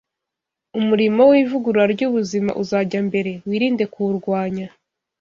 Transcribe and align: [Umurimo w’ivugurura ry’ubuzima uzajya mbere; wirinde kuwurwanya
[Umurimo 0.79 1.21
w’ivugurura 1.31 1.83
ry’ubuzima 1.93 2.51
uzajya 2.63 2.99
mbere; 3.07 3.31
wirinde 3.49 3.83
kuwurwanya 3.93 4.67